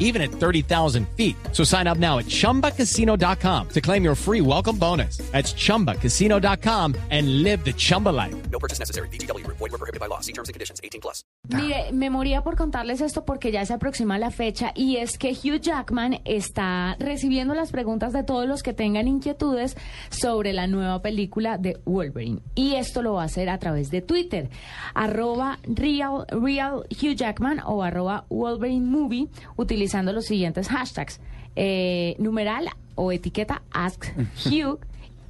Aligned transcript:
even 0.00 0.20
at 0.20 0.32
30,000 0.32 1.06
feet. 1.16 1.36
So 1.52 1.62
sign 1.62 1.86
up 1.86 1.98
now 1.98 2.18
at 2.18 2.26
chumbacasino.com 2.26 3.68
to 3.68 3.80
claim 3.80 4.02
your 4.02 4.16
free 4.16 4.40
welcome 4.40 4.76
bonus. 4.76 5.18
That's 5.30 5.54
chumbacasino.com 5.54 6.96
and 7.10 7.44
live 7.44 7.64
the 7.64 7.72
Chumba 7.72 8.08
life. 8.08 8.34
No 8.50 8.58
purchase 8.58 8.80
necessary. 8.80 9.08
BGW. 9.08 9.46
Void 9.46 9.60
were 9.60 9.78
prohibited 9.78 10.00
by 10.00 10.06
law. 10.06 10.20
See 10.20 10.32
terms 10.32 10.48
and 10.48 10.54
conditions. 10.54 10.80
18 10.82 11.00
plus. 11.00 11.22
Mire, 11.48 11.90
me 11.92 12.10
moría 12.10 12.42
por 12.42 12.56
contarles 12.56 13.00
esto 13.00 13.24
porque 13.24 13.50
ya 13.50 13.64
se 13.64 13.72
aproxima 13.72 14.18
la 14.18 14.30
fecha 14.30 14.72
y 14.74 14.98
es 14.98 15.18
que 15.18 15.32
Hugh 15.32 15.60
Jackman 15.60 16.20
está 16.24 16.96
recibiendo 16.98 17.54
las 17.54 17.70
preguntas 17.70 18.12
de 18.12 18.22
todos 18.22 18.46
los 18.46 18.62
que 18.62 18.72
tengan 18.72 19.08
inquietudes 19.08 19.76
sobre 20.10 20.52
la 20.52 20.66
nueva 20.66 21.02
película 21.02 21.58
de 21.58 21.80
Wolverine. 21.86 22.40
Y 22.54 22.74
esto 22.74 23.02
lo 23.02 23.14
va 23.14 23.22
a 23.22 23.24
hacer 23.26 23.48
a 23.48 23.58
través 23.58 23.90
de 23.90 24.02
Twitter, 24.02 24.50
arroba 24.94 25.58
real, 25.64 26.26
real 26.28 26.84
Hugh 26.90 27.14
Jackman 27.14 27.60
o 27.64 27.82
arroba 27.82 28.26
Wolverine 28.28 28.86
Movie, 28.86 29.28
utilizando 29.90 30.12
los 30.12 30.26
siguientes 30.26 30.68
hashtags. 30.68 31.20
Eh, 31.56 32.14
numeral 32.18 32.68
o 32.94 33.10
etiqueta 33.10 33.62
Ask 33.72 34.06
Hugh 34.46 34.78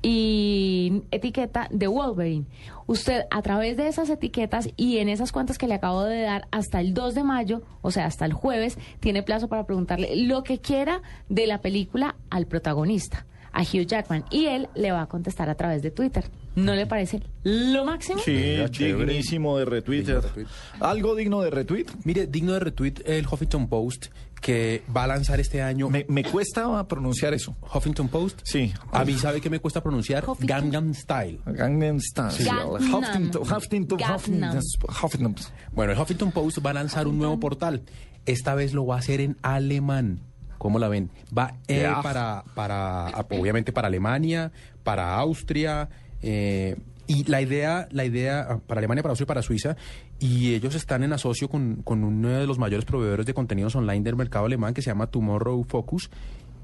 y 0.00 1.02
etiqueta 1.10 1.68
de 1.70 1.88
Wolverine. 1.88 2.46
Usted 2.86 3.24
a 3.30 3.42
través 3.42 3.76
de 3.76 3.88
esas 3.88 4.08
etiquetas 4.08 4.70
y 4.76 4.98
en 4.98 5.10
esas 5.10 5.32
cuentas 5.32 5.58
que 5.58 5.66
le 5.66 5.74
acabo 5.74 6.04
de 6.04 6.22
dar 6.22 6.48
hasta 6.52 6.80
el 6.80 6.94
2 6.94 7.14
de 7.14 7.24
mayo, 7.24 7.62
o 7.82 7.90
sea, 7.90 8.06
hasta 8.06 8.24
el 8.24 8.32
jueves, 8.32 8.78
tiene 9.00 9.22
plazo 9.22 9.48
para 9.48 9.66
preguntarle 9.66 10.16
lo 10.16 10.42
que 10.42 10.58
quiera 10.58 11.02
de 11.28 11.46
la 11.46 11.60
película 11.60 12.16
al 12.30 12.46
protagonista, 12.46 13.26
a 13.56 13.62
Hugh 13.62 13.86
Jackman, 13.86 14.24
y 14.30 14.46
él 14.46 14.68
le 14.74 14.92
va 14.92 15.02
a 15.02 15.06
contestar 15.06 15.48
a 15.48 15.54
través 15.54 15.82
de 15.82 15.90
Twitter. 15.90 16.24
¿No 16.56 16.74
le 16.74 16.86
parece 16.86 17.22
lo 17.42 17.86
máximo? 17.86 18.20
Sí, 18.20 18.56
dignísimo 18.78 19.56
de 19.56 19.64
retweet. 19.64 20.00
Digno 20.02 20.14
de 20.14 20.20
retweet. 20.20 20.46
¿Algo 20.80 21.14
digno 21.14 21.40
de 21.40 21.50
retweet? 21.50 21.86
Mire, 22.04 22.26
digno 22.26 22.52
de 22.52 22.60
retweet 22.60 22.94
el 23.06 23.26
Huffington 23.26 23.68
Post 23.68 24.06
que 24.42 24.82
va 24.94 25.04
a 25.04 25.06
lanzar 25.06 25.40
este 25.40 25.62
año. 25.62 25.88
Me, 25.88 26.04
me 26.08 26.22
cuesta 26.22 26.86
pronunciar 26.86 27.32
eso. 27.32 27.56
Huffington 27.74 28.08
Post. 28.08 28.40
Sí. 28.44 28.74
A 28.92 29.04
mí, 29.04 29.14
¿sabe 29.14 29.40
qué 29.40 29.48
me 29.48 29.58
cuesta 29.58 29.82
pronunciar? 29.82 30.22
Huffington. 30.28 30.46
Gangnam 30.46 30.94
Style. 30.94 31.40
Gangnam 31.46 32.00
Style. 32.00 32.44
Gangnam. 32.44 32.94
Huffington, 32.94 33.42
Huffington, 33.42 33.98
Gangnam. 33.98 34.60
Huffington. 35.02 35.34
Bueno, 35.72 35.92
el 35.92 35.98
Huffington 35.98 36.30
Post 36.30 36.58
va 36.64 36.70
a 36.70 36.74
lanzar 36.74 37.08
un 37.08 37.16
nuevo 37.16 37.40
portal. 37.40 37.82
Esta 38.26 38.54
vez 38.54 38.74
lo 38.74 38.84
va 38.84 38.96
a 38.96 38.98
hacer 38.98 39.22
en 39.22 39.38
alemán. 39.40 40.20
¿Cómo 40.58 40.78
la 40.78 40.88
ven? 40.88 41.10
Va 41.36 41.54
eh, 41.68 41.90
para, 42.02 42.44
para, 42.54 43.10
obviamente 43.30 43.72
para 43.72 43.88
Alemania, 43.88 44.52
para 44.82 45.16
Austria, 45.16 45.88
eh, 46.22 46.76
y 47.06 47.24
la 47.24 47.40
idea, 47.40 47.88
la 47.92 48.04
idea 48.04 48.46
ah, 48.48 48.60
para 48.66 48.80
Alemania, 48.80 49.02
para 49.02 49.12
Austria 49.12 49.26
y 49.26 49.28
para 49.28 49.42
Suiza, 49.42 49.76
y 50.18 50.54
ellos 50.54 50.74
están 50.74 51.04
en 51.04 51.12
asocio 51.12 51.48
con, 51.48 51.82
con 51.82 52.02
uno 52.02 52.28
de 52.28 52.46
los 52.46 52.58
mayores 52.58 52.84
proveedores 52.84 53.26
de 53.26 53.34
contenidos 53.34 53.76
online 53.76 54.02
del 54.02 54.16
mercado 54.16 54.46
alemán 54.46 54.74
que 54.74 54.82
se 54.82 54.90
llama 54.90 55.06
Tomorrow 55.06 55.64
Focus. 55.64 56.10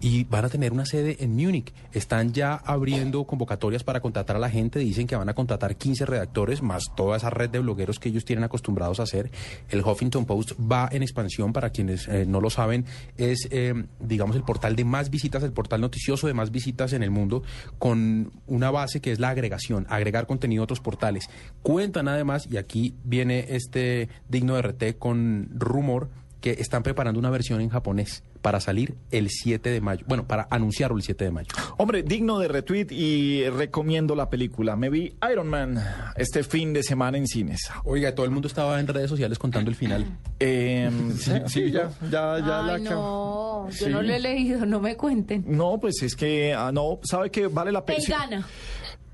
Y 0.00 0.24
van 0.24 0.46
a 0.46 0.48
tener 0.48 0.72
una 0.72 0.86
sede 0.86 1.18
en 1.20 1.36
Múnich. 1.36 1.72
Están 1.92 2.32
ya 2.32 2.54
abriendo 2.54 3.24
convocatorias 3.24 3.84
para 3.84 4.00
contratar 4.00 4.36
a 4.36 4.38
la 4.38 4.48
gente. 4.48 4.78
Dicen 4.78 5.06
que 5.06 5.14
van 5.14 5.28
a 5.28 5.34
contratar 5.34 5.76
15 5.76 6.06
redactores, 6.06 6.62
más 6.62 6.84
toda 6.96 7.18
esa 7.18 7.28
red 7.28 7.50
de 7.50 7.58
blogueros 7.58 7.98
que 7.98 8.08
ellos 8.08 8.24
tienen 8.24 8.44
acostumbrados 8.44 8.98
a 9.00 9.02
hacer. 9.02 9.30
El 9.68 9.82
Huffington 9.82 10.24
Post 10.24 10.52
va 10.60 10.88
en 10.90 11.02
expansión. 11.02 11.52
Para 11.52 11.70
quienes 11.70 12.08
eh, 12.08 12.24
no 12.26 12.40
lo 12.40 12.48
saben, 12.48 12.86
es, 13.16 13.46
eh, 13.50 13.74
digamos, 13.98 14.36
el 14.36 14.42
portal 14.42 14.74
de 14.74 14.84
más 14.84 15.10
visitas, 15.10 15.42
el 15.42 15.52
portal 15.52 15.80
noticioso 15.80 16.26
de 16.26 16.34
más 16.34 16.50
visitas 16.50 16.92
en 16.92 17.02
el 17.02 17.10
mundo, 17.10 17.42
con 17.78 18.32
una 18.46 18.70
base 18.70 19.00
que 19.00 19.12
es 19.12 19.20
la 19.20 19.30
agregación, 19.30 19.86
agregar 19.88 20.26
contenido 20.26 20.62
a 20.62 20.64
otros 20.64 20.80
portales. 20.80 21.28
Cuentan 21.62 22.08
además, 22.08 22.48
y 22.50 22.56
aquí 22.56 22.94
viene 23.04 23.46
este 23.50 24.08
digno 24.28 24.54
de 24.54 24.62
RT 24.62 24.98
con 24.98 25.48
rumor, 25.54 26.08
que 26.40 26.52
están 26.52 26.82
preparando 26.82 27.18
una 27.18 27.30
versión 27.30 27.60
en 27.60 27.68
japonés 27.68 28.22
para 28.42 28.60
salir 28.60 28.94
el 29.10 29.28
7 29.30 29.70
de 29.70 29.80
mayo. 29.80 30.04
Bueno, 30.08 30.26
para 30.26 30.46
anunciarlo 30.50 30.96
el 30.96 31.02
7 31.02 31.24
de 31.24 31.30
mayo. 31.30 31.48
Hombre, 31.76 32.02
digno 32.02 32.38
de 32.38 32.48
retweet 32.48 32.86
y 32.90 33.48
recomiendo 33.50 34.14
la 34.14 34.30
película. 34.30 34.76
Me 34.76 34.88
vi 34.88 35.14
Iron 35.30 35.48
Man 35.48 35.82
este 36.16 36.42
fin 36.42 36.72
de 36.72 36.82
semana 36.82 37.18
en 37.18 37.26
cines. 37.26 37.68
Oiga, 37.84 38.14
todo 38.14 38.24
el 38.24 38.32
mundo 38.32 38.48
estaba 38.48 38.80
en 38.80 38.86
redes 38.86 39.10
sociales 39.10 39.38
contando 39.38 39.70
el 39.70 39.76
final. 39.76 40.06
Eh, 40.42 40.90
sí, 41.18 41.32
sí, 41.48 41.70
ya, 41.70 41.90
ya, 42.10 42.38
ya 42.38 42.64
Ay, 42.64 42.80
no, 42.82 43.68
yo 43.68 43.70
Sí. 43.70 43.90
no 43.90 44.00
lo 44.00 44.10
he 44.10 44.18
leído, 44.18 44.64
no 44.64 44.80
me 44.80 44.96
cuenten. 44.96 45.44
No, 45.46 45.78
pues 45.78 46.02
es 46.02 46.16
que, 46.16 46.54
ah, 46.54 46.70
no, 46.72 46.98
sabe 47.02 47.30
que 47.30 47.46
vale 47.48 47.70
la 47.70 47.84
pena. 47.84 47.98
Él 47.98 48.06
gana. 48.08 48.48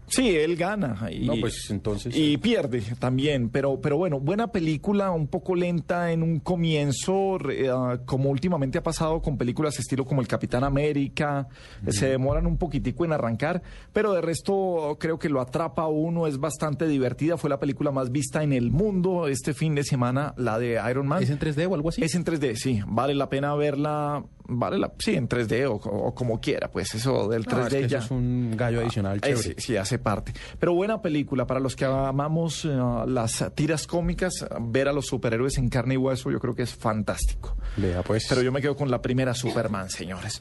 Sí, 0.09 0.37
él 0.37 0.57
gana. 0.57 1.09
Y, 1.11 1.27
No, 1.27 1.35
pues, 1.41 1.69
entonces- 1.71 2.17
Y 2.17 2.37
pierde 2.39 2.83
también. 2.99 3.49
Pero, 3.51 3.81
pero 3.81 3.97
bueno, 3.97 4.21
buena 4.21 4.53
película, 4.53 5.11
un 5.11 5.27
poco 5.27 5.55
lenta 5.55 6.13
en 6.13 6.23
un 6.23 6.41
comienzo, 6.41 7.39
ah, 7.73 7.99
como 8.05 8.31
últimamente 8.31 8.79
ha 8.79 8.83
pasado 8.83 9.21
con 9.21 9.37
películas 9.37 9.79
estilo 9.79 10.05
como 10.05 10.21
El 10.21 10.29
Capitán 10.29 10.65
América. 10.65 11.49
eh, 11.87 11.93
Se 11.93 12.09
demoran 12.09 12.47
un 12.47 12.57
poquitico 12.57 13.05
en 13.05 13.13
arrancar, 13.13 13.63
pero 13.93 14.13
de 14.13 14.21
resto 14.21 14.97
creo 15.01 15.19
que 15.19 15.29
lo 15.29 15.41
atrapa 15.41 15.83
a 15.83 15.89
uno, 15.89 16.27
es 16.27 16.39
bastante 16.39 16.87
divertida. 16.87 17.37
Fue 17.37 17.51
la 17.51 17.59
película 17.59 17.91
más 17.91 18.11
vista 18.13 18.43
en 18.43 18.53
el 18.53 18.71
mundo 18.71 19.27
este 19.29 19.55
fin 19.55 19.75
de 19.75 19.85
semana, 19.85 20.35
la 20.37 20.59
de 20.59 20.81
Iron 20.91 21.07
Man. 21.07 21.23
¿Es 21.23 21.31
en 21.31 21.39
3D 21.39 21.67
o 21.67 21.75
algo 21.75 21.89
así? 21.89 22.03
Es 22.03 22.15
en 22.15 22.25
3D, 22.25 22.55
sí. 22.57 22.81
Vale 22.87 23.15
la 23.15 23.29
pena 23.29 23.55
verla. 23.55 24.25
Vale 24.49 24.79
la. 24.79 24.93
Sí, 24.99 25.15
en 25.15 25.29
3D 25.29 25.67
o, 25.69 25.75
o 25.75 26.15
como 26.15 26.41
quiera, 26.41 26.71
pues 26.71 26.95
eso 26.95 27.29
del 27.29 27.45
3D 27.47 27.57
No, 27.59 27.67
es 27.67 27.75
que 27.75 27.89
ya. 27.89 27.99
eso 27.99 28.05
es 28.07 28.11
un 28.13 28.55
gallo 28.57 28.81
adicional 28.81 29.21
chévere. 29.21 29.43
sí, 29.43 29.55
sí, 29.59 29.77
hace 29.77 29.99
parte. 29.99 30.33
Pero 30.59 30.73
buena 30.75 31.03
película 31.03 31.47
para 31.47 31.61
los 31.61 31.75
que 31.77 31.85
amamos 31.85 32.65
eh, 32.65 32.69
las 33.07 33.45
tiras 33.55 33.87
cómicas, 33.87 34.47
ver 34.61 34.89
a 34.89 34.93
los 34.93 35.07
superhéroes 35.07 35.59
en 35.59 35.69
carne 35.69 35.95
y 35.95 35.97
hueso, 35.97 36.31
yo 36.31 36.39
creo 36.41 36.55
que 36.55 36.63
es 36.63 36.75
fantástico. 36.75 37.57
Vea, 37.77 38.03
pues. 38.03 38.27
Pero 38.29 38.43
yo 38.43 38.53
me 38.53 38.61
quedo 38.63 38.77
con 38.77 38.91
la 38.91 39.03
primera 39.03 39.35
Superman, 39.35 39.91
señores. 39.91 40.41